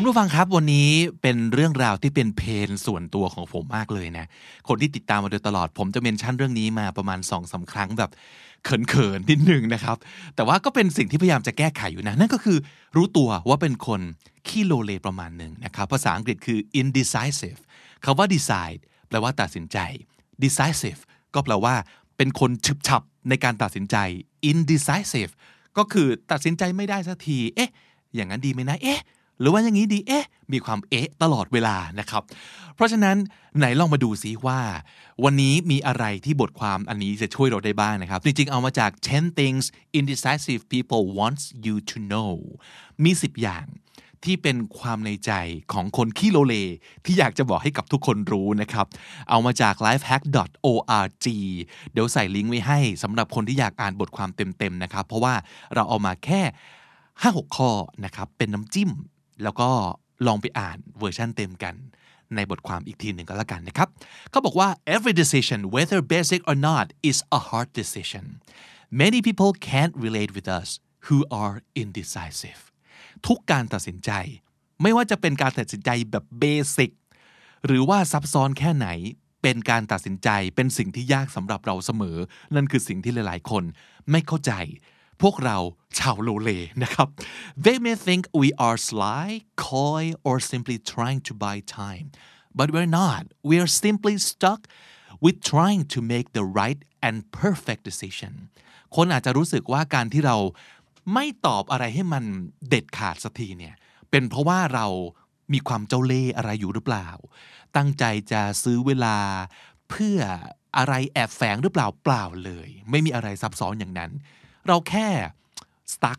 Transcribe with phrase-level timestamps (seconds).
[0.00, 0.90] คุณผู้ฟังครับวันนี้
[1.22, 4.26] เป็นเรื่องราวที่เป็นเพนส่วนตัวของผมมากเลยนะ
[4.68, 8.10] คนที่ติดตามมาโดยตลอด ผมจะเมนชั่นเรื่องนี้มาประมาณ2องสาครั้งแบบ
[8.64, 9.96] เขินๆนิดหนึ่งนะครับ
[10.36, 12.58] แต่ว่าก็เป็นสิ่งที่พยายามจะแก้ไขอยู่นะ นั่นก็คือ
[12.96, 14.00] รู้ตัวว่าเป็นคน
[14.48, 17.60] ขี้โลเลประมาณหนึ่งนะครับ ภาษาอังกฤษคือ indecisive
[18.04, 19.78] คาว่า decide แปลว่าตัดสินใจ
[20.42, 21.00] decisive
[21.34, 21.74] ก็แปลว่า
[22.16, 23.96] เป็นคนฉึบฉับในการตัดสินใจ
[24.50, 25.32] indecisive
[25.78, 27.70] ก็คือตัดสินใจไม่ได้สักที เอ๊ะ
[28.14, 29.00] อย่างนั้นดีไหมนะ เอ๊ะ
[29.40, 32.22] หรือว่าอย่างนี้ดีเอ๊ะมีความเอ๊ะตลอดเวลานะครับ
[32.74, 33.16] เพราะฉะนั้น
[33.58, 34.60] ไหนลองมาดูซิว่า
[35.24, 39.64] วันนี้มีอะไรที่บทความอันนี้จะช่วยเราได้บ้างนะครับ จริงๆ เอามาจาก 10 things
[39.98, 42.32] indecisive people wants you to know
[43.04, 43.66] มี 10 อย่าง
[44.24, 45.32] ที่เป็นความในใจ
[45.72, 46.54] ของคนขี้โลเล
[47.04, 48.86] ที่อยากจะบอกให้กับทุกคนรู้นะครับ
[49.30, 51.26] เอามาจาก lifehack.org
[51.92, 55.34] เดี๋ยวใส่ลิงก์ไว้ให้สำหรับคนที่อยากอ่านบทความเต็มๆนะครับ เพราะว่า
[55.74, 56.42] เราเอามาแค่
[57.02, 57.70] 5-6 ข้อ
[58.04, 58.90] นะครับ เป็นน้ำจิ้ม
[59.42, 59.68] แล้วก็
[60.26, 61.74] ลองไปอ่านเวอร์ชันเต็มกัน
[62.36, 63.88] ในบทความอีกทีหนึ่งก็แล้วกันนะครับ
[64.30, 68.24] เขาบอกว่า every decision whether basic or not is a hard decision
[69.02, 70.68] many people can't relate with us
[71.06, 72.60] who are indecisive
[73.26, 74.10] ทุกการตัดสินใจ
[74.82, 76.44] ไม่ว่าจะเป็นการตัดสินใจแบบเบ
[76.76, 76.90] สิก
[77.66, 78.88] หรือว่าซับซ้อนแค่ไหน
[79.42, 82.16] เป็นการตัดสินใจเป็นสิ่งที่ยากสำหรับเราเสมอ
[82.54, 83.64] นั่นคือสิ่งที่หลาย ๆ คน
[84.10, 84.52] ไม่เข้าใจ
[85.22, 85.58] พวกเรา
[85.98, 86.50] ชาวโลเล
[86.82, 87.08] นะครับ
[87.64, 89.26] They may think we are sly,
[89.68, 92.06] coy, or simply trying to buy time
[92.58, 94.60] but we're not we are simply stuck
[95.24, 98.32] with trying to make the right and perfect decision
[98.96, 100.36] คนอาจจะรู้สึกว่าการที่เรา
[101.14, 102.24] ไม่ตอบอะไรให้มัน
[102.68, 103.74] เด็ดขาดสักทีเนี่ย
[104.10, 104.86] เป็นเพราะว่าเรา
[105.52, 107.08] มีความเจ้าเล่ห์อะไรอยู่หรือเปล่า
[107.76, 109.16] ตั้งใจจะซื้อเวลา
[109.90, 110.20] เพื่อ
[110.76, 114.10] อะไรแอบแฝงหรือเปล่าเปล่าเลย ไม่มีอะไรซับซ้อนอย่างนั้น
[114.66, 115.08] เราแค่
[115.92, 116.18] stuck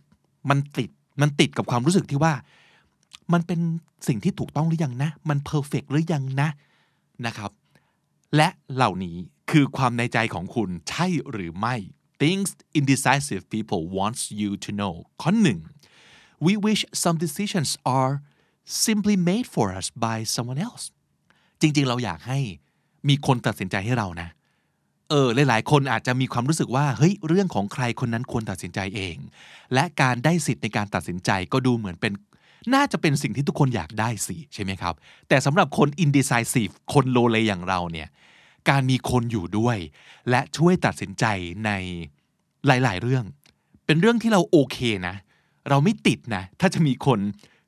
[0.50, 0.90] มันติด
[1.22, 2.34] มันติดกับความรู้สึกที่ว่า
[3.34, 3.60] มันเป็น
[4.08, 6.50] สิ่งที่ถูกต้องหรือยังนะ มันเพอร์เฟกหรือยังนะ
[7.26, 7.52] นะครับ
[8.36, 9.18] และเหล่านี้
[9.52, 11.76] คือความในใจของคุณใช่หรือไม่
[12.22, 12.50] things
[12.80, 15.60] indecisive people wants you to know ข้อหนึ่ง
[16.46, 18.14] we wish some decisions are
[18.86, 20.86] simply made for us by someone else
[21.62, 22.40] จริงๆ เราอยากให้
[23.10, 24.30] มีคนตัดสินใจให้เรานะ
[25.10, 29.18] เออหลายๆ คนอาจจะมีความรู้สึกว่าเฮ้ยเรื่องของใครคนนั้นควรตัดสินใจเอง
[29.74, 32.14] และการได้สิทธิ์ในการตัดสินใจก็ดูเหมือนเป็น
[32.74, 34.94] น่าจะเป็นสิ่งที่ทุกคนอยากได้สิใช่ไหมครับ
[35.28, 38.08] แต่สำหรับคน indecisive คนโลเลอย่างเราเนี่ย
[38.70, 39.78] การมีคนอยู่ด้วย
[40.30, 41.26] และช่วยตัดสินใจ
[41.66, 41.72] ใน
[42.68, 43.26] หลาย ๆ เรื่อง
[43.86, 44.78] เป็นเรื่องที่เราโอเค
[45.08, 45.16] นะ
[45.70, 47.20] เราไม่ติดนะ ถ้าจะมีคน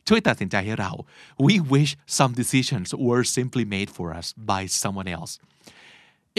[0.07, 0.91] ช่วยตัดสินใจให้เรา
[1.45, 5.33] we wish some decisions were simply made for us by someone else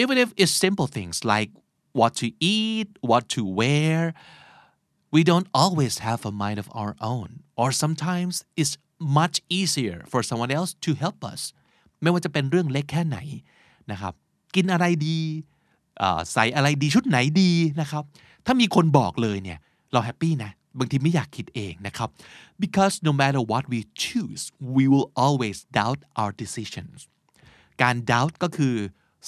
[0.00, 1.50] even if it's simple things like
[1.98, 3.98] what to eat what to wear
[5.14, 7.28] we don't always have a mind of our own
[7.60, 11.40] or sometimes it's much easier for someone else to help us
[12.02, 13.18] ไม่ว่าจะเป็นเรื่องเล็กแค่ไหน
[13.90, 14.14] นะครับ
[14.54, 15.18] กินอะไรดี
[16.32, 18.04] ใส่อะไรดีชุดไหนดีนะครับ
[18.46, 19.58] ถ้ามีคนบอกเลยเนี่ย
[19.92, 22.08] เราแฮปปี้นะ บางทีไม่อยากคิดเองนะครับ
[22.62, 24.42] because no matter what we choose
[24.76, 26.98] we will always doubt our decisions
[27.82, 28.76] การ doubt ก็คือ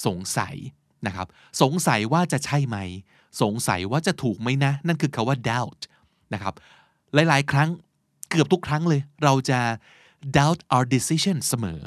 [0.05, 0.55] สงสัย
[1.05, 1.27] นะครับ
[1.61, 2.77] สงสัยว่าจะใช่ไหม
[3.41, 5.81] สงสัยว่าจะถูกไหมนะ นั่นคือคาว่า doubt
[6.33, 6.53] นะครับ
[7.13, 7.69] หลาย ๆ ครั้ง
[8.29, 9.59] เกือบทุกครั้งเลย เราจะ
[10.37, 11.79] doubt our decision เสมอ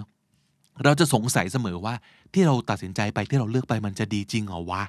[0.85, 1.95] เราจะสงสัยเสมอว่า
[2.33, 4.83] ที่เราตัดสินใจไปที่เราเลือกไปมันจะดีจริงหรอวะ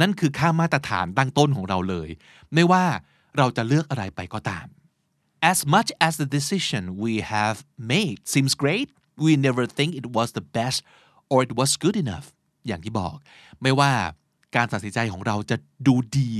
[0.00, 2.08] นั่นคือค่ามาตรฐานตั้งต้นของเราเลย
[2.54, 2.84] ไม่ว่า
[3.38, 4.66] เราจะเลือกอะไรไปก็ตาม
[5.52, 7.56] as much as the decision we have
[7.92, 8.88] made seems great
[9.24, 10.78] we never think it was the best
[11.32, 12.26] or it was good enough
[12.66, 13.14] อย่างที่บอก
[13.62, 13.92] ไม่ว่า
[14.56, 16.30] การตัดสินใจของเราจะดูดี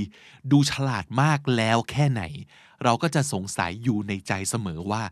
[0.51, 2.23] ดูฉลาดมากแล้วแค่ไหน
[2.83, 5.03] เราก็จะสงสัยอยู่ในใจเสมอว่า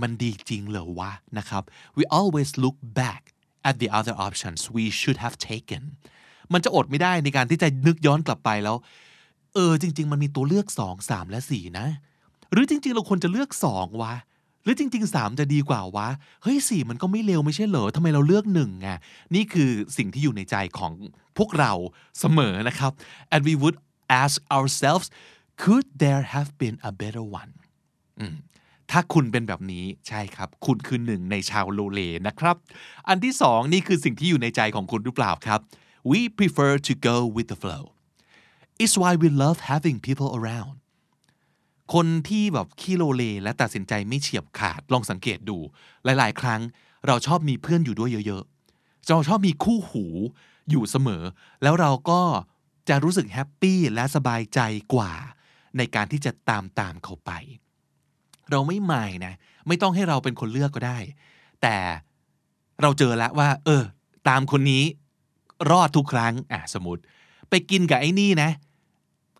[0.00, 1.62] มันดีจริงเหรอวะนะครับ
[1.98, 3.22] we always look back
[3.68, 5.82] at the other options we should have taken
[6.52, 8.76] มันจะอดไม่ได้ในการที่จะนึกย้อนกลับไปแล้ว
[9.54, 11.86] เออจริง ๆ มันมีตัวเลือก 2 3 และ 4 นะ
[12.52, 14.14] หรือจริง ๆ เราควรจะเลือก 2วะ
[14.62, 16.08] หรือจริง ๆ 3 จะดีกว่าวะ
[16.42, 18.98] เฮ้ยสี่มันก็ไม่เร็วไม่ใช่เหรอทำไมเราเลือกหนึ่งอะ
[19.34, 20.92] นี่คือสิ่งที่อยู่ในใจของ
[21.38, 21.72] พวกเรา
[22.18, 22.92] เสมอนะครับ
[23.34, 23.78] and we would
[24.22, 25.06] ask ourselves
[25.62, 27.52] could there have been a better one
[28.90, 32.56] ถ้าคุณเป็นแบบนี้ใช่ครับ คุณคือหนึ่งในชาวโลเลนะครับ
[33.08, 35.60] อันที่สองนี่คือสิ่งที่อยู่ในใจของคุณหรือเปล่าครับ
[36.10, 37.82] we prefer to go with the flow
[38.82, 40.74] it's why we love having people around
[41.94, 45.58] คนที่แบบขี้โลเลและตัดสินใจไม่เฉียบขาดลองสังเกตดู
[46.04, 46.60] หลาย ๆ ครั้ง
[47.06, 50.04] เราชอบมีเพื่อนอยู่ด้วยเยอะๆเราชอบมีคู่หู
[50.70, 51.22] อยู่เสมอ
[51.62, 52.20] แล้วเราก็
[52.88, 54.60] จะรู้สึกแฮปปี้และสบายใจ
[54.94, 55.12] กว่า
[55.76, 57.30] ในการที่จะตามตามเขาไป
[58.50, 59.34] เราไม่หมายนะ
[59.68, 60.98] ไม่ต้องให้เราเป็นคนเลือกก็ได้
[61.62, 61.76] แต่
[62.82, 63.82] เราเจอแล้วว่า เออ
[64.28, 64.84] ตามคนนี้
[65.70, 67.02] รอดทุกครั้ง อะสมมติ
[67.50, 68.50] ไปกินกับไอ้นี่นะ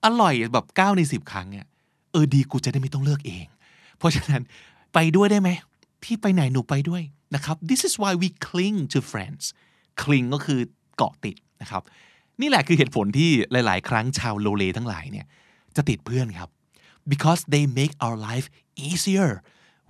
[0.04, 1.66] อร่อยแบบเก้าในสิบครั้งเนี่ย
[2.12, 3.46] เออดีกูจะได้ไม่ต้องเลือกเอง
[3.98, 4.42] เพราะฉะนั้น
[4.94, 5.50] ไปด้วยได้ไหม
[6.02, 7.02] พี่ไปไหนหนูไปด้วย
[7.34, 9.44] นะครับ this is why we cling to friends
[10.00, 10.60] cling ก็คือ
[10.96, 11.82] เกาะติดนะครับ
[12.40, 15.26] นี่แหละคือเหตุผลที่หลาย ๆ ครั้งชาวโลเลทั้งหลายเนี่ย
[15.76, 16.48] จะติดเพื่อนครับ
[17.12, 18.46] because they make our life
[18.88, 19.30] easier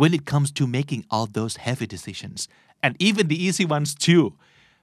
[0.01, 2.41] when it comes to making all those heavy decisions
[2.85, 4.25] and even the easy ones too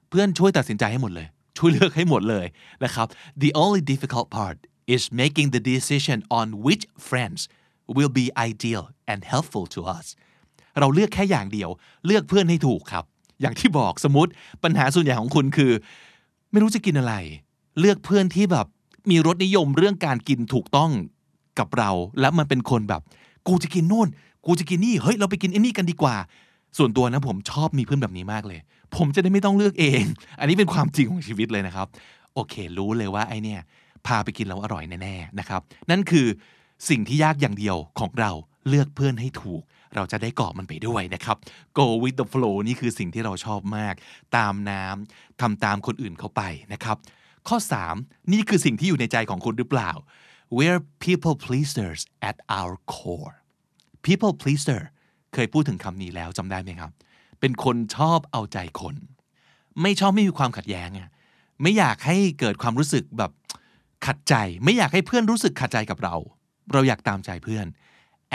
[0.09, 2.45] เพื่อนช่วยตัดสินใจให้หมดเลย ช่วยเลือกให้หมดเลย
[2.83, 3.07] นะครับ
[3.43, 4.57] the only difficult part
[4.95, 7.41] is making the decision on which friends
[7.95, 10.05] will be ideal and helpful to us
[10.79, 11.69] เราเลือกแค่อย่างเดียว
[12.05, 13.05] เลือกเพื่อนให้ถูกครับ
[13.41, 14.31] อย่างที่บอกสมมติ
[14.63, 15.71] ปัญหาส่วนใหญ่ของคุณคือ
[16.51, 17.13] ไม่รู้จะกินอะไร
[17.79, 18.67] เลือกเพื่อนที่แบบ
[19.09, 20.91] มีรสนิยมเรื่องการกินถูกต้อง
[21.59, 23.01] กับเรา และมันเป็นคนแบบ
[23.47, 24.07] กูจะกินโน่น
[24.45, 26.15] กูจะกินนี่ เฮ้ย เราไปกินไอ้นี่กันดีกว่า
[26.77, 28.59] ส่วนตัวนะผมชอบมีเพื่อนแบบนี้มากเลย
[28.95, 30.03] ผมจะได้ไม่ต้องเลือกเอง
[30.39, 31.87] อันนี้เป็นความจริงของชีวิตเลยนะครับ
[32.33, 33.61] โอเค รู้เลยว่าไอเนี่ย
[34.07, 35.61] พาไปกินแล้วอร่อยแน่ๆนะครับ
[35.91, 36.27] นั่นคือ
[36.89, 38.31] สิ่งที่ยากอย่างเดียวของเรา
[38.69, 39.61] เลือกเพื่อนให้ถูก
[39.95, 41.37] เราจะได้เกาะมันไปด้วยนะครับ
[41.77, 43.95] go with the flow นี่คือสิ่งที่เราชอบมาก
[44.37, 46.41] ตามน้ำทำตามคนอื่นเขาไป
[46.73, 46.97] นะครับ
[47.47, 47.57] ข้อ
[47.93, 49.91] 3 นี่คือสิ่งที่อยู่ในใจของคุณหรือเปล่า
[50.57, 53.35] we're people pleasers at our core
[54.05, 54.81] people pleaser
[55.33, 56.91] เคยพูดถึงคำนี้แล้วจำได้ไหมครับ
[57.39, 58.95] เป็นคนชอบเอาใจคน
[59.81, 61.09] ไม่ชอบไม่มีความขัดแย้งอะ
[61.61, 63.31] ไม่อยากให้เกิดความรู้สึกแบบ
[64.05, 66.15] ขัดใจไม่อยากให้เพื่อนรู้สึกขัดใจกับเรา
[66.73, 67.65] เราอยากตามใจเพื่อน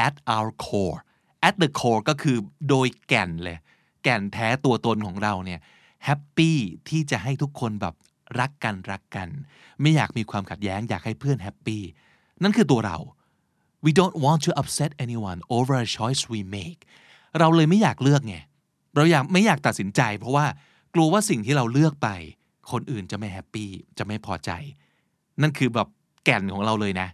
[0.06, 1.00] at our core
[1.46, 2.36] at the core ก็คือ
[2.68, 3.58] โดยแก่นเลย
[4.02, 5.60] แก่นแท้ตัวตนของเราเนี่ย
[6.04, 6.56] แฮปปี้
[6.88, 7.94] ที่จะให้ทุกคนแบบ
[8.40, 9.28] รักกันรักกัน
[9.80, 11.82] ไม่อยากมีความขัดแย้งอยากให้เพื่อนแฮปปี้
[12.42, 12.98] นั่นคือตัวเรา
[13.84, 16.80] we don't want to upset anyone over a choice we make
[17.38, 18.36] เราเลยไม่อยากเลือกไง
[18.96, 20.46] เราอยากไม่อยากตัดสินใจ เพราะว่า
[20.94, 22.08] กลัวว่าสิ่งที่เราเลือกไป
[22.70, 24.50] คนอื่นจะไม่แฮปปี้จะไม่พอใจ
[25.40, 25.88] นั่นคือแบบ
[26.24, 27.08] แก่นของเราเลยนะ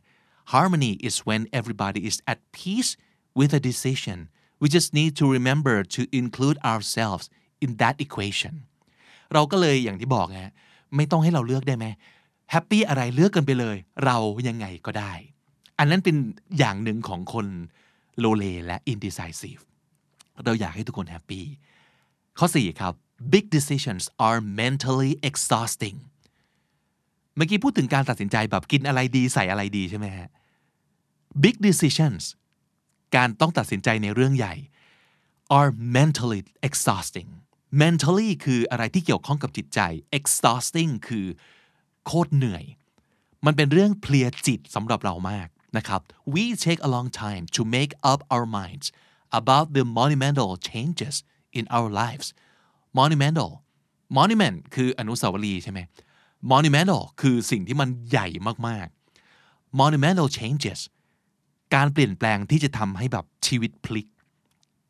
[0.52, 2.90] harmony is when everybody is at peace
[3.38, 4.18] with a decision
[4.60, 7.24] we just need to remember to include ourselves
[7.64, 8.54] in that equation
[9.34, 10.40] เราก็เลยอย่างที่บอกไง
[10.96, 11.86] ไม่ต้องให้เราเลือกได้ไหม
[12.50, 14.16] แฮปปี้อะไรเลือกกันไปเลย เรา
[14.48, 15.12] ยังไงก็ได้
[15.78, 16.16] อันนั้นเป็น
[16.58, 17.46] อย่างหนึ่งของคน
[18.18, 19.62] โลเลและ indecisive
[20.44, 21.44] เราอยากให้ทุกคนแฮปปี้
[22.38, 22.94] ข้อ 4 ครับ
[23.34, 25.96] big decisions are mentally exhausting
[27.38, 30.28] เมื่อกี้พูดถึงการตัดสินใจแบบกินอะไรดีใส่อะไรดีใช่ไหมฮะ
[31.44, 32.22] big decisions
[33.16, 34.54] การต้องตัดสินใจในเรื่องใหญ่
[35.58, 37.28] are mentally exhausting
[37.82, 39.80] mentally คืออะไรที่เกี่ยวข้องกับจิตใจ
[40.18, 41.26] exhausting คือ
[42.06, 42.64] โคตรเหนื่อย
[43.46, 46.00] มันเป็นเรื่องเพลียจิตสำหรับเรามากนะครับ
[46.34, 48.86] we take a long time to make up our minds
[49.40, 51.16] about the monumental changes
[51.58, 52.28] in our lives
[53.00, 53.50] monumental
[54.18, 55.80] monument คืออนุสาวรีย์ใช่ไหม
[56.52, 58.28] monumental คือสิ่งที่มันใหญ่
[58.68, 60.80] มากๆ monumental changes
[61.74, 64.08] การเปลี่ยนแปลงที่จะทำให้แบบชีวิตพลิก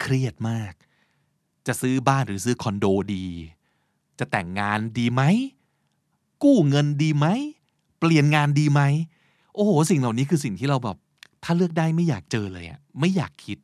[0.01, 0.73] เครียดมาก
[1.67, 3.27] จะซื้อบ้านหรือซื้อคอนโดดี
[4.19, 5.23] จะแต่งงานดีไหม
[6.45, 7.27] กู้เงินดีไหม
[7.99, 8.81] เปลี่ยนงานดีไหม
[9.55, 10.97] โอ้โห สิ่งเหล่านี้คือสิ่งที่เราแบบ
[11.45, 13.59] ถ้าเลือกได้ไม่อยากเจอเลยอะไม่อยากคิด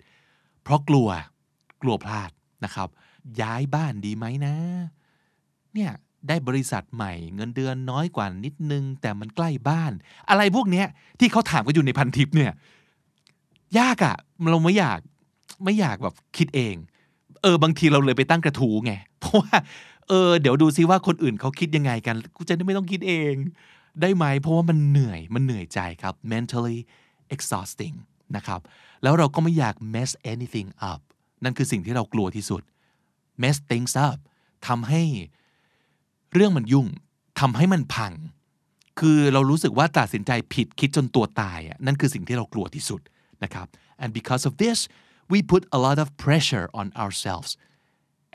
[0.63, 1.09] เพราะกลัว
[1.83, 2.31] กลัวพลาด
[2.65, 2.89] นะครับ
[3.41, 4.55] ย้ายบ้านดีไหมนะ
[5.75, 5.91] เนี่ย
[6.29, 9.93] ได้บริษัทใหม่ เงินเดือนน้อยกว่านิดนึง แต่มันใกล้บ้าน
[10.29, 10.87] อะไรพวกเนี้ย
[11.21, 12.53] ที่เขาถามกันอยู่ในพันทิปเนี่ย
[13.79, 14.17] ยากอะ
[14.51, 15.01] เราไม่อยาก
[15.65, 16.75] ไม่อยากแบบคิดเอง
[17.43, 19.57] เออบางทีเราเลยไปตั้งกระทู้ไง เพราะว่า
[20.09, 23.35] เออเดี๋ยวดูซิว่าคนอื่นเขาคิดยังไงกันกูจะได้ไม่ต้องคิดเอง
[24.01, 26.79] ได้ไหมเพราะว่ามันเหนื่อยมันเหนื่อยใจครับ mentally
[27.35, 27.97] exhausting
[28.37, 28.61] นะครับ
[29.03, 31.01] แล้วเราก็ไม่อยาก mess anything up
[31.45, 32.63] นั่นคือสิ่งที่เรากลัวที่สุด
[33.43, 34.19] mess things up
[34.67, 35.03] ทำให้
[36.35, 36.87] เรื่องมันยุ่ง
[37.41, 38.13] ทำให้มันพัง
[39.01, 43.01] คือเรารู้สึกว่าตัดสินใจผิดคิดจนตัวตายอะนั่นคือสิ่งที่เรากลัวที่สุด
[43.45, 43.67] นะครับ
[44.03, 44.79] and because of this
[45.33, 47.51] we put a lot of pressure on ourselves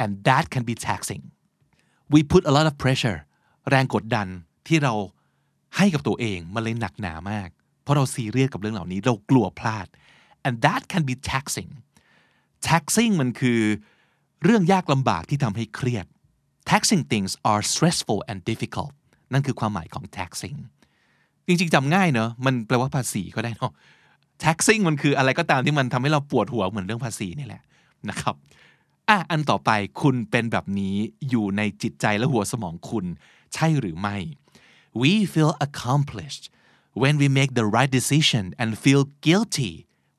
[0.01, 1.23] and that can be taxing
[2.13, 3.19] we put a lot of pressure
[3.69, 4.27] แรงกดดัน
[4.67, 4.93] ที่เรา
[5.77, 7.49] ให้กับตัวเองมันเลยหนักหนามาก
[7.83, 9.87] เพราะเราซีเรียสกับเรื่องเหล่านี้เรากลัวพลาด
[10.45, 11.71] and that can be taxing
[12.69, 13.59] taxing มันคือ
[14.43, 16.05] เรื่องยากลำบากที่ทำให้เครียด
[16.71, 18.93] taxing things are stressful and difficult
[19.33, 20.57] นั่นคือความหมายของ taxing
[21.47, 23.71] จริงๆจำง่ายเนอะมันแปลว่าภาษีก็ได้เนาะ
[24.43, 27.61] taxing มันคืออะไรก็ตามที่มันทำให้เราปวดหัวเหมือนเรื่องภาษีนี่แหละ
[28.09, 28.35] นะครับ
[29.09, 29.71] อะอันต่อไป
[30.01, 30.95] คุณเป็นแบบนี้
[31.29, 33.05] อยู่ในจิตใจและหัวสมองคุณ
[33.53, 34.17] ใช่หรือไม่
[35.01, 36.45] we feel accomplished
[37.01, 39.73] when we make the right decision and feel guilty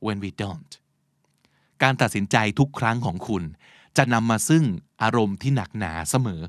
[0.07, 0.73] when we don't
[1.83, 3.43] การตัดสินใจทุกครั้งของคุณ
[3.97, 4.65] จะนำมาซึ่ง
[5.03, 6.43] อารมณ์ที่หนักหนาเสมอ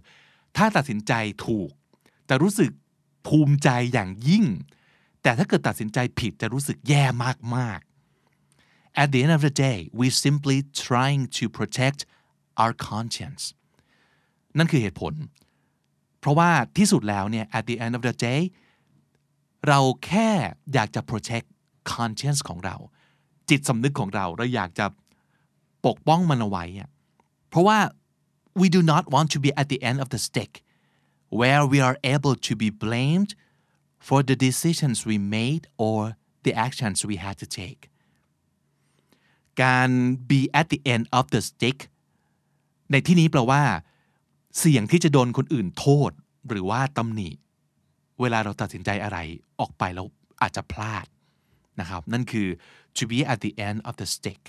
[0.58, 1.14] ถ้าตัดสินใจ
[1.46, 1.70] ถูก
[2.30, 2.72] จะรู้สึก
[3.28, 4.46] ภูมิใจอย่างยิ่ง
[5.22, 7.04] แต่ถ้าเกิดตัดสินใจผิดจะรู้สึกแย่
[7.56, 7.80] มาก
[8.40, 12.00] ๆ At the end of the day we simply trying to protect
[12.62, 13.44] our conscience
[14.58, 15.14] นั่นคือเหตุผล
[16.20, 18.42] เพราะว่าที่สุดแล้วเนี่ย at the end of the day
[19.68, 20.30] เราแค่
[20.74, 21.48] อยากจะ protect
[21.94, 22.76] conscience ของเรา
[23.50, 24.86] จิตสำนึกของเรา เราอยากจะ
[25.86, 26.66] ปกป้องมันเอาไว้
[27.52, 27.80] เพราะว่า
[28.62, 30.52] we do not want to be at the end of the stick
[31.40, 33.32] where we are able to be blamed
[34.08, 36.00] for the decisions we made or
[36.46, 37.82] the actions we had to take
[39.64, 39.90] การ
[40.30, 41.80] be at the end of the stick
[42.92, 43.64] ในที่นี้แปลว่า
[44.60, 46.12] เสี่ยงที่จะโดนคนอื่นโทษ
[46.48, 47.30] หรือว่าตำหนิ
[48.22, 49.18] เวลาเราตัดสินใจอะไร
[49.60, 50.08] ออกไปแล้ว
[50.42, 51.06] อาจจะพลาด
[51.80, 52.48] นะครับ นั่นคือ
[52.98, 54.42] to be at the end of the stick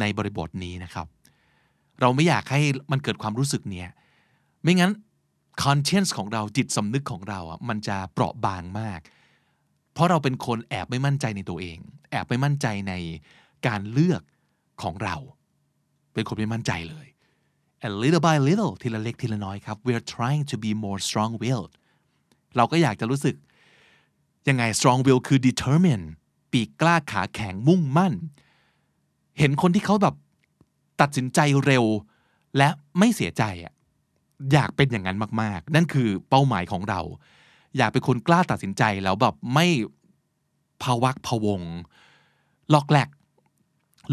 [0.00, 1.06] ในบริบทนี้นะครับ
[2.00, 2.60] เราไม่อยากให้
[2.92, 3.88] มันเกิดความรู้สึกเนี้ย
[4.62, 4.92] ไม่งั้น
[5.64, 9.00] conscience ของเราจิตสำนึกของเราอะมันจะเปราะบางมาก
[9.92, 11.78] เพราะเราเป็นคนแอบไม่มั่นใจในตัวเอง
[12.10, 12.92] แอบไม่มั่นใจใน
[13.66, 14.22] การเลือก
[14.82, 15.16] ของเรา
[16.12, 17.06] เป็นคนไม่มั่นใจเลย
[17.84, 21.74] and little by little ทีละเล็กทีละน้อยครับ we're trying to be more strong willed
[22.56, 23.36] เราก็อยากจะรู้สึก
[24.48, 26.04] ยังไง strong will คือ determine
[26.52, 28.14] ปีกกล้าขาแข็งมุ่งมั่น
[29.38, 30.14] เห็นคนที่เขาแบบ
[31.00, 31.84] ตัดสินใจเร็ว
[32.58, 33.72] และไม่เสียใจอะ
[34.52, 37.00] อยากเป็นอย่างนั้นมาก ๆ นั่นคือเป้าหมายของเรา
[37.76, 39.66] อยากเป็นคนกล้าตัดสินใจแล้วแบบไม่
[40.82, 41.60] ภาวักพวง
[42.74, 43.08] ลอกแหลก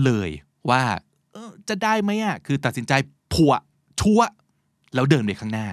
[0.04, 0.30] เลย
[0.70, 0.82] ว่า
[1.70, 2.94] จะได้ไหมอะคือตัดสินใจ
[3.34, 3.54] ผัว
[4.00, 4.22] ชัวร์
[4.94, 5.68] แล้วเดินไปข้างหน้า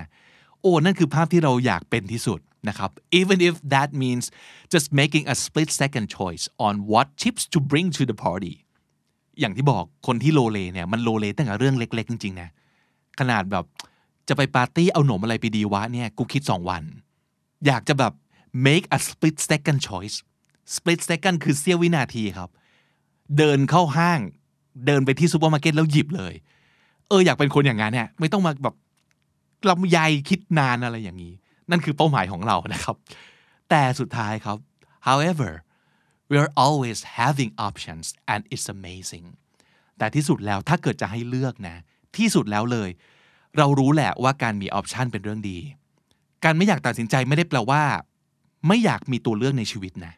[0.61, 4.25] โอ้นั่นคือภาพที่เราอยากเป็นที่สุดนะครับ even if that means
[4.73, 8.55] just making a split second choice on what chips to bring to the party
[9.41, 12.49] อย่างที่บอกคนที่โลเลเนี่ยมันโลเลตั้งแต่เรื่องเล็ก ๆ จริงๆนะ
[13.21, 13.65] ขนาดแบบ
[14.29, 16.83] จะไปปาร์ตี้เอาขนมอะไรไปดีวะเนี่ยกูคิดสองวัน
[17.67, 18.13] อยากจะแบบ
[18.67, 20.17] make a split second choice
[20.75, 22.51] split second คือเสี้ยววินาทีครับ
[23.39, 24.21] เดินเข้าห้าง
[24.87, 26.35] เดินไปที่ซูเปอร์มาร์เก็ตแล้วหยิบเลย
[27.09, 28.75] เอออยากเป็นคนอย่างนั้นเนี่ยไม่ต้องมาแบบ
[29.69, 31.33] ลำไยคิดนานอะไรอย่างนี้
[31.71, 32.97] นั่นคือเป้าหมายของเรานะครับ
[33.71, 34.57] แต่สุดท้ายครับ
[35.09, 35.51] however
[36.31, 39.27] we are always having options and it's amazing
[39.99, 41.77] แต่ที่สุดแล้วถ้าเกิดจะให้เลือกนะ
[42.17, 42.91] ที่สุดแล้วเลย
[43.59, 45.59] เรารู้แหละว่าการมี option เป็นเรื่องดี
[46.45, 47.83] การไม่อยากตัดสินใจไม่ได้แปลว่า
[48.69, 50.13] ไม่อยากมีตัวเลือกในชีวิตนะ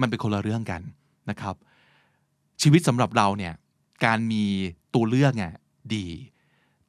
[0.00, 0.82] มันเป็นคนละเรื่องกัน
[1.30, 1.54] นะครับ
[2.62, 3.54] ชีวิตสำหรับเราเนี่ย
[4.04, 4.44] การมี
[4.94, 5.52] ตัวเลือกเนี่ย
[5.94, 6.06] ดี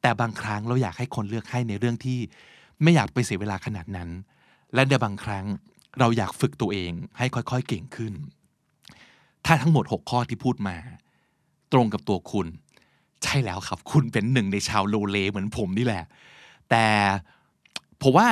[0.02, 2.20] แต่บางครั้งเราอยากให้คนเลือกให้ในเรื่องที่
[2.84, 4.10] ไม่อยากไปเสียเวลาขนาดนั้น
[4.74, 5.46] และในบางครั้ง
[6.00, 8.14] เราอยากฝึกตัวเองให้ค่อยๆเก่งขึ้น
[9.46, 10.76] ถ้าทั้งหมด 6 ข้อที่พูดมา
[11.74, 12.48] ตรงกับตัวคุณ
[13.24, 16.04] ใช่แล้วครับ คุณเป็นหนึ่งในชาวโลเลเหมือนผมนี่แหละ
[16.70, 16.86] แต่
[18.02, 18.28] ผมว่า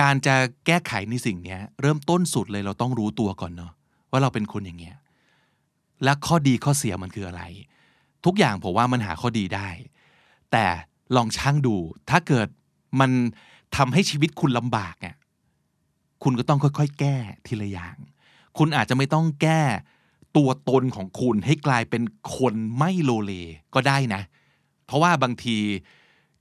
[0.00, 0.34] การจะ
[0.66, 3.72] แก้ไขในสิ่งนี้เริ่มต้นสุดเลยเราต้องรู้ตัวก่อนเนาะ
[4.10, 4.96] ว่าเราเป็นคนอย่างเงี้ย
[6.04, 7.42] และข้อดีข้อเสียมันคืออะไร
[8.24, 9.68] ทุกอย่างผมว่ามันหาข้อดีได้
[10.52, 10.64] แต่
[11.16, 11.76] ลองช่างดู
[12.10, 12.48] ถ้าเกิด
[13.00, 13.10] มัน
[13.76, 15.14] ทำให้ชีวิตคุณลำบากอะ
[16.24, 17.16] คุณก็ต้องค่อยๆ แก้
[17.46, 17.96] ทีละอย่าง
[18.58, 19.62] คุณอาจจะไม่ต้องแก้
[20.36, 22.02] ตัวตนของคุณให้กลายเป็น
[22.36, 23.32] คนไม่โลเล
[23.74, 24.22] ก็ได้นะ
[24.86, 25.56] เพราะว่าบางที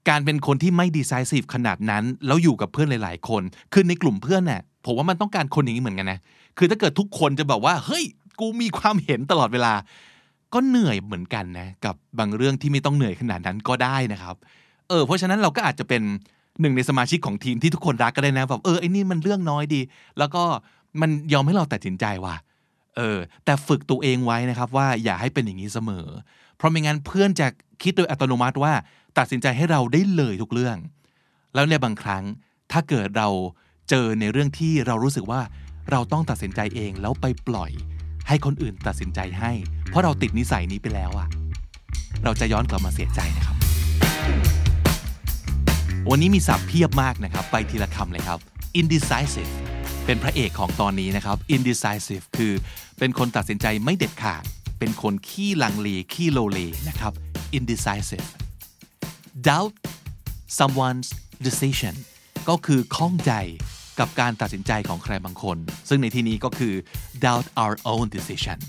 [0.09, 3.41] การเป็นคนที่ไม่ดีไซน์ซีฟขนาดนั้น แล้วอยู่กับเพื่อนหลาย ๆ คน
[3.73, 6.19] คือในกลุ่มเพื่อนเนี่ยผมว่ามันต้องการคนอย่างนี้เหมือนกันนะ
[6.57, 8.03] คือถ้าเกิดทุกคนจะแบบว่า เฮ้ย
[8.39, 9.73] กูมีความเห็นตลอดเวลา
[10.53, 14.35] ก็เหนื่อยเหมือนกันนะ กับบางเรื่องที่ไม่ต้องเหนื่อยขนาดนั้นก็ได้นะครับ
[14.89, 16.03] เออ เพราะฉะนั้นเราก็อาจจะเป็น
[16.61, 19.81] หนึ่งในสมาชิกของทีมที่ทุกคนรักก็ได้นะแบบเออไอ้นี่มันเรื่องน้อยดี
[20.17, 20.43] แล้วก็
[21.01, 22.35] มันยอมให้เราตัดสินใจว่า
[22.97, 26.07] เออแต่ฝึกตัวเองไว้นะครับว่าอย่าให้เป็นอย่างนี้เสมอ
[26.57, 27.47] เพราะไม่งั้นเพื่อนจะ
[27.83, 28.73] คิดโดยอัตโนมัติว่า
[29.17, 30.77] ตัดสินใจให้เราได้เลยทุกเรื่อง
[31.53, 32.23] แล้วในบางครั้ง
[32.71, 33.29] ถ้าเกิดเรา
[33.89, 35.41] เจอในเรื่องที่เรารู้สึกว่า
[35.91, 37.71] เราต้องตัดสินใจเองแล้วไปปล่อย
[38.27, 39.51] ให้คนอื่นตัดสินใจให้
[39.89, 41.27] เพราะเราติดนิสัยนี้ไปแล้วอะ
[42.23, 43.62] เราจะย้อนกลับมาเสียใจนะครับ
[46.09, 48.39] วันนี้มีศัพท์เพียบมากนะครับ ไปทีละคำเลยครับ
[48.79, 49.51] indecisive
[50.05, 52.53] เป็นพระเอกของตอนนี้นะครับ indecisive คือ
[52.99, 54.43] เป็นคนตัดสินใจไม่เด็ดขาด
[54.79, 57.13] เป็นคนขี้ลังเลขี้โลเลนะครับ
[57.57, 58.27] indecisive
[59.47, 59.73] doubt
[60.59, 61.09] someone's
[61.45, 61.95] decision
[62.49, 63.31] ก็คือข้องใจ
[63.99, 65.57] กับการตัดสินใจของใครบางคน
[65.89, 66.73] ซึ่งในที่นี้ก็คือ
[67.25, 68.59] doubt our own decision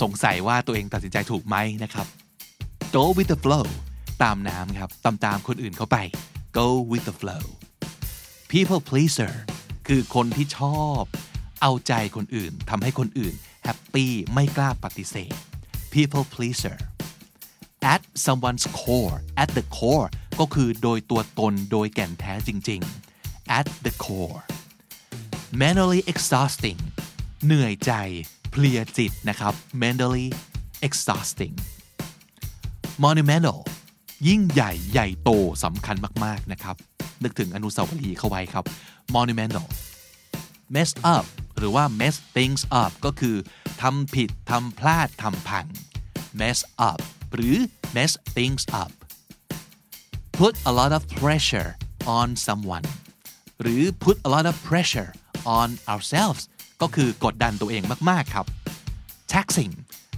[0.00, 2.06] สงสัยว่าตัวเองตัดสินใจถูกไหมนะครับ
[2.94, 3.66] go with the flow
[4.22, 5.98] ตามน้ำครับ ตามตามคนอื่นเข้าไป
[6.52, 7.44] go with the flow
[8.52, 9.34] people pleaser
[9.86, 11.02] คือคนที่ชอบ
[11.62, 15.34] เอาใจคนอื่นทำให้คนอื่นแฮปปี้ไม่กล้าปฏิเสธ
[15.94, 16.78] people pleaser
[17.92, 20.08] at someone's core at the core
[20.40, 22.80] ก็คือโดยตัวตนโดยแก่นแท้จริง
[23.18, 24.42] ๆ at the core
[25.62, 26.80] mentally exhausting
[27.44, 27.92] เหนื่อยใจ
[28.50, 30.26] เพลียจิตนะครับ mentally
[30.86, 31.54] exhausting
[33.04, 33.60] monumental
[34.26, 35.30] ยิ่งใหญ่ใหญ่โต
[35.64, 36.76] สำคัญมากๆนะครับ
[37.24, 38.64] นึกถึงอนุสาวรีย์เข้าไว้ครับ
[39.14, 39.66] monumental
[40.74, 41.24] mess up
[41.58, 43.36] หรือว่า mess things up ก็คือ
[43.82, 45.66] ทำผิดทำพลาดทำพัง
[46.40, 46.58] mess
[46.88, 46.98] up
[47.34, 47.56] หรือ
[47.96, 48.90] mess things up
[50.38, 51.70] put a lot of pressure
[52.18, 52.86] on someone
[53.60, 55.10] หรือ put a lot of pressure
[55.58, 56.42] on ourselves
[56.82, 58.46] ก็คือกดดันตัวเองมาก ๆ ครับ
[59.32, 59.74] taxing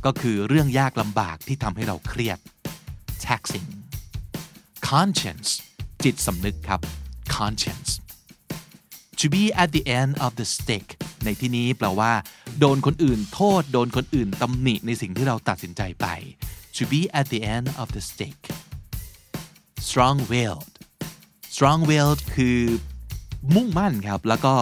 [0.06, 2.38] ก็คือเรื่องยากลำบากที่ทำให้เราเครียด
[3.26, 3.68] taxing
[4.90, 5.50] conscience
[6.04, 6.80] จิตสำนึกครับ
[7.38, 7.90] conscience
[9.20, 10.86] to be at the end of the stick
[11.24, 12.12] ในที่นี้แปลว่า
[12.58, 16.06] โดนคนอื่นโทษ โดนคนอื่นตำหนิในสิ่งที่เราตัดสินใจไป
[16.76, 18.38] to be at the end of the stick
[19.88, 20.74] strong willed
[21.54, 22.58] strong willed คือ
[23.54, 24.54] มุ่งมั่นครับ แล้วก็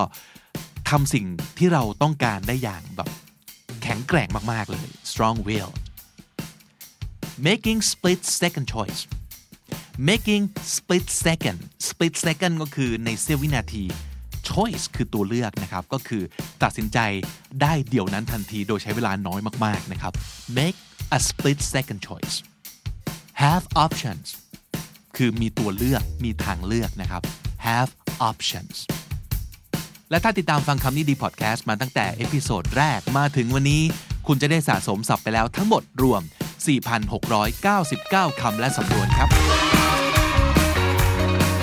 [0.91, 1.27] ทำสิ่ง
[1.59, 3.11] ที่เราต้องการได้อย่างแบบ
[3.83, 5.79] แข็งแกร่งมาก ๆ เลย strong willed
[7.49, 9.03] making split second choice
[9.99, 13.85] making split second split second ก็คือในเสี้ยววินาที
[14.49, 16.23] choice คือตัวเลือกนะครับ ก็คือ
[16.63, 16.99] ตัดสินใจ
[17.63, 20.13] ได้เดี๋ยวนั้นทันทีโดยใช้เวลาน้อยมากๆนะครับ
[20.59, 20.79] make
[21.17, 22.35] a split second choice
[23.43, 24.27] have options
[25.17, 27.23] คือมีตัวเลือกมีทางเลือกนะครับ
[27.67, 27.91] have
[28.31, 28.77] options
[30.11, 33.83] และถ้าติดตามฟังคำนี้ดีพอดแคสต์มาตั้งแต่ episode แรกมาถึงวันนี้
[34.27, 36.23] คุณจะได้สะสมศัพท์ไปแล้วทั้งหมดรวม
[37.51, 39.48] 4,699 คำและสำนวนครับ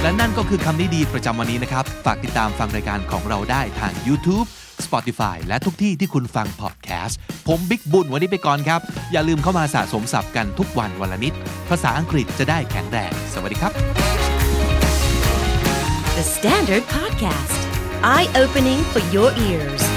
[0.06, 4.48] และนั่นก็คือคำนี้ดีประจำวันนี้นะครับ ฝากติดตามฟังรายการของเราได้ทาง YouTube
[4.86, 11.34] Spotify และทุกที่ที่คุณฟังพอดแคสต์ ผมบิ๊กบุญวันนี้ไปก่อนครับ อย่าลืมเข้ามาสะสมศัพท์กันทุกวันวันละนิด
[11.70, 13.72] ภาษาอังกฤษจะได้แข็งแรง สวัสดีครับ
[16.18, 17.60] The Standard Podcast,
[18.15, 19.95] eye opening for your ears.